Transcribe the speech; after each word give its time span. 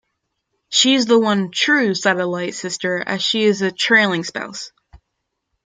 She 0.69 0.95
is 0.95 1.05
the 1.05 1.19
one 1.19 1.51
"true" 1.51 1.93
satellite 1.93 2.55
sister 2.55 3.03
as 3.05 3.21
she 3.21 3.43
is 3.43 3.61
a 3.61 3.71
"trailing 3.71 4.23
spouse". 4.23 4.71